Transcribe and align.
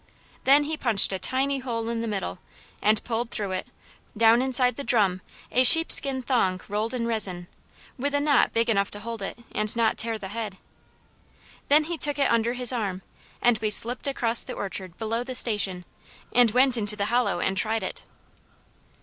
Then 0.45 0.63
he 0.63 0.77
punched 0.77 1.13
a 1.13 1.19
tiny 1.19 1.59
hole 1.59 1.87
in 1.87 2.01
the 2.01 2.07
middle, 2.07 2.39
and 2.81 3.03
pulled 3.03 3.29
through 3.29 3.51
it, 3.51 3.67
down 4.17 4.41
inside 4.41 4.75
the 4.75 4.83
drum, 4.83 5.21
a 5.51 5.63
sheepskin 5.63 6.23
thong 6.23 6.59
rolled 6.67 6.95
in 6.95 7.05
resin, 7.05 7.45
with 7.99 8.15
a 8.15 8.19
knot 8.19 8.51
big 8.51 8.67
enough 8.67 8.89
to 8.89 8.99
hold 8.99 9.21
it, 9.21 9.37
and 9.53 9.75
not 9.75 9.99
tear 9.99 10.17
the 10.17 10.29
head. 10.29 10.57
Then 11.67 11.83
he 11.83 11.99
took 11.99 12.17
it 12.17 12.31
under 12.31 12.53
his 12.53 12.73
arm 12.73 13.03
and 13.43 13.59
we 13.59 13.69
slipped 13.69 14.07
across 14.07 14.43
the 14.43 14.53
orchard 14.53 14.97
below 14.97 15.23
the 15.23 15.35
Station, 15.35 15.85
and 16.33 16.49
went 16.49 16.77
into 16.77 16.95
the 16.95 17.05
hollow 17.13 17.39
and 17.39 17.55
tried 17.55 17.83
it. 17.83 18.03